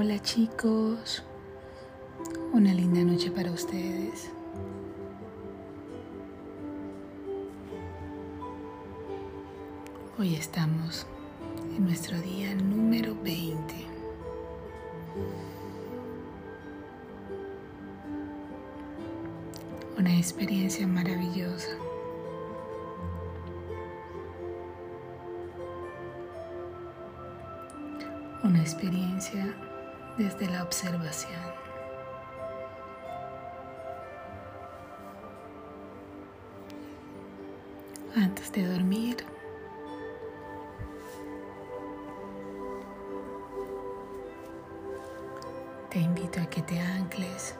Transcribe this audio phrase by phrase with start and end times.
[0.00, 1.24] Hola chicos,
[2.52, 4.30] una linda noche para ustedes.
[10.16, 11.04] Hoy estamos
[11.76, 13.58] en nuestro día número 20.
[19.98, 21.70] Una experiencia maravillosa.
[28.44, 29.67] Una experiencia
[30.18, 31.40] desde la observación.
[38.16, 39.16] Antes de dormir,
[45.88, 47.54] te invito a que te ancles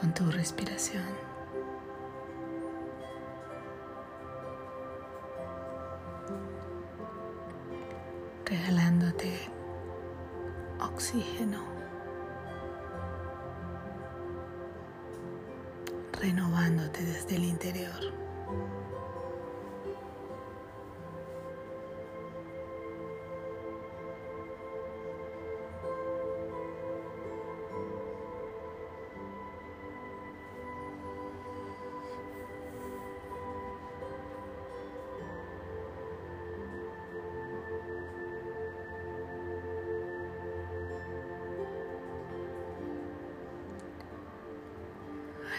[0.00, 1.31] con tu respiración.
[8.62, 9.32] Regalándote
[10.80, 11.64] oxígeno,
[16.20, 18.00] renovándote desde el interior.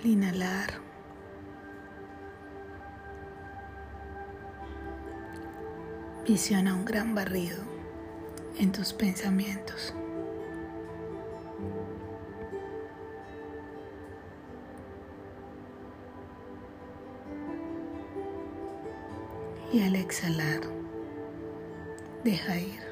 [0.00, 0.70] Al inhalar,
[6.26, 7.58] visiona un gran barrido
[8.58, 9.92] en tus pensamientos.
[19.70, 20.60] Y al exhalar,
[22.24, 22.89] deja ir.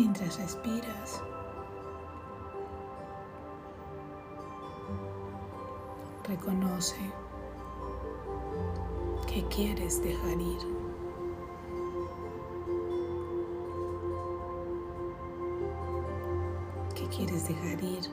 [0.00, 1.22] Mientras respiras.
[6.26, 6.96] Reconoce
[9.26, 10.62] que quieres dejar ir.
[16.94, 18.04] Que quieres dejar ir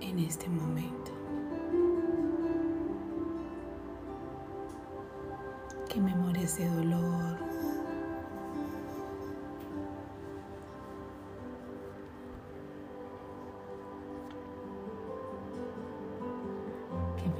[0.00, 1.10] en este momento.
[5.88, 7.47] Que memorias de dolor,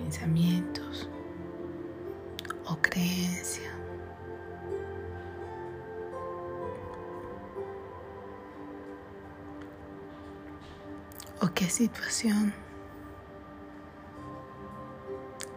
[0.08, 1.06] pensamientos
[2.66, 3.70] o creencia.
[11.42, 12.54] ¿O qué situación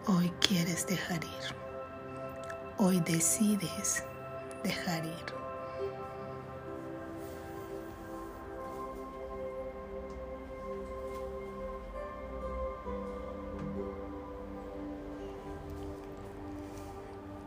[0.07, 1.55] hoy quieres dejar ir?
[2.77, 4.03] Hoy decides
[4.65, 5.40] dejar ir.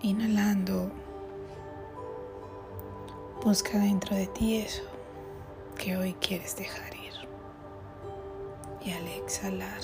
[0.05, 0.91] Inhalando,
[3.43, 4.83] busca dentro de ti eso
[5.79, 7.15] que hoy quieres dejar ir.
[8.83, 9.81] Y al exhalar,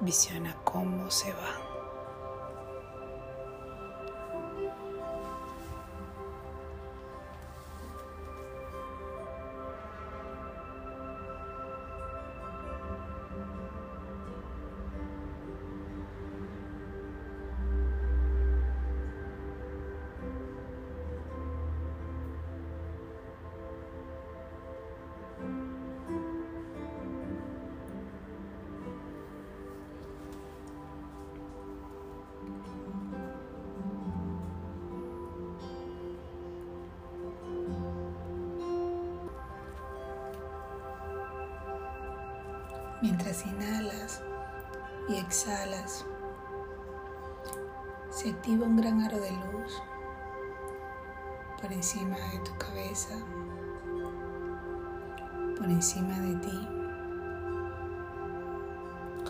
[0.00, 1.69] visiona cómo se va.
[43.02, 44.22] Mientras inhalas
[45.08, 46.04] y exhalas,
[48.10, 49.82] se activa un gran aro de luz
[51.62, 53.14] por encima de tu cabeza,
[55.56, 56.68] por encima de ti,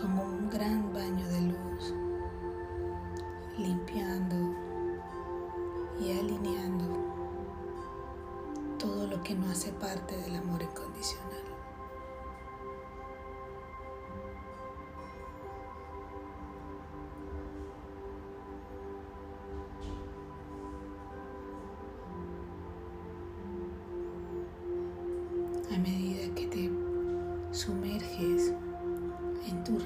[0.01, 1.93] como un gran baño de luz,
[3.57, 4.35] limpiando
[5.97, 6.85] y alineando
[8.77, 11.50] todo lo que no hace parte del amor incondicional.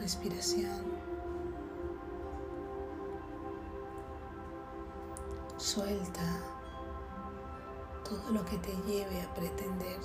[0.06, 0.84] Respiración,
[5.58, 6.22] suelta
[8.08, 10.00] todo lo que te lleve a pretender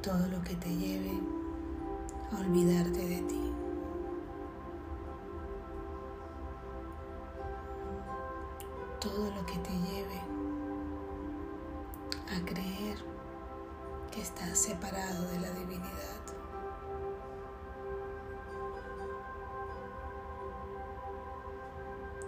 [0.00, 1.20] todo lo que te lleve
[2.32, 3.65] a olvidarte de ti.
[9.06, 10.20] Todo lo que te lleve
[12.26, 12.98] a creer
[14.10, 16.22] que estás separado de la divinidad.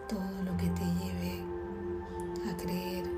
[0.08, 1.42] Todo lo que te lleve
[2.48, 3.10] a creer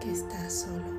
[0.00, 0.93] que estás solo.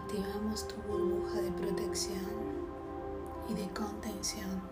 [0.00, 2.26] Activamos tu burbuja de protección
[3.48, 4.62] y de contención.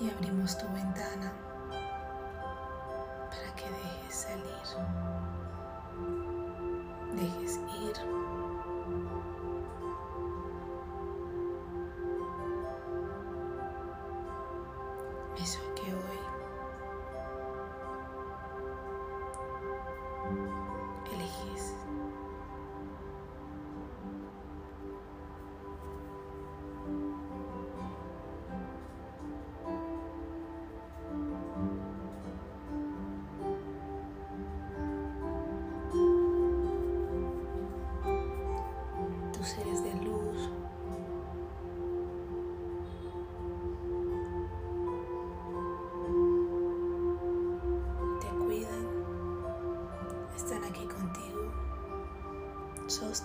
[0.00, 1.32] Y abrimos tu ventana
[3.28, 5.09] para que dejes salir,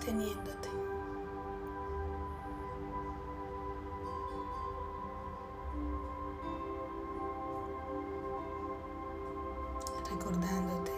[0.06, 0.68] sosteniéndote.
[10.08, 10.92] recordándote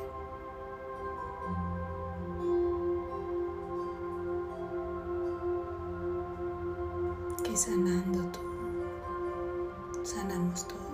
[7.42, 8.40] que sanando tú,
[10.04, 10.87] sanamos todos.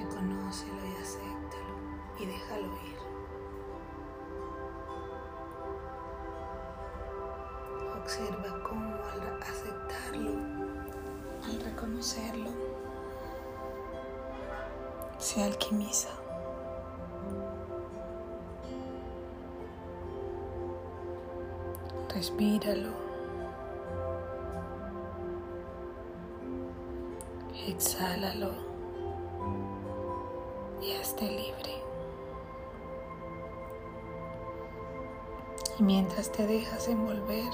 [0.00, 1.74] Reconócelo y acéptalo
[2.18, 2.96] y déjalo ir.
[8.00, 10.30] Observa cómo al aceptarlo,
[11.44, 12.50] al reconocerlo,
[15.18, 16.08] se alquimiza.
[22.08, 23.10] Respíralo.
[27.68, 28.69] Exhálalo
[30.90, 31.82] y hazte libre.
[35.78, 37.50] Y mientras te dejas envolver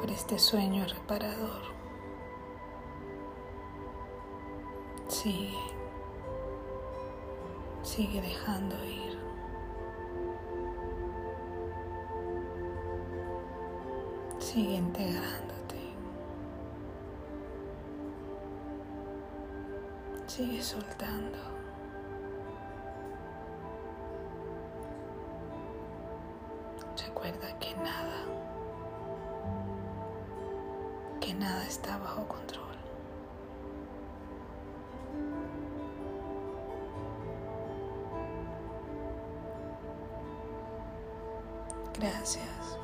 [0.00, 1.62] por este sueño reparador,
[5.08, 5.58] sigue,
[7.82, 9.18] sigue dejando ir.
[14.38, 15.94] Sigue integrándote.
[20.26, 21.59] Sigue soltando.
[27.30, 28.24] Recuerda que nada,
[31.20, 32.76] que nada está bajo control.
[41.94, 42.78] Gracias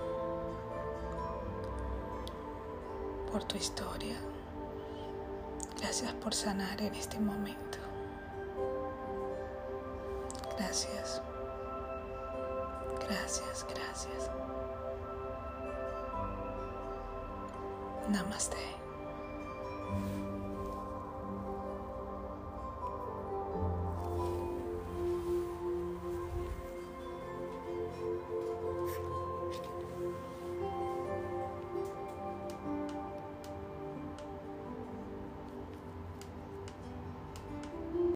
[3.33, 4.17] por tu historia.
[5.81, 7.79] Gracias por sanar en este momento.
[10.57, 11.21] Gracias.
[13.09, 14.31] Gracias, gracias.
[18.09, 18.57] Namaste.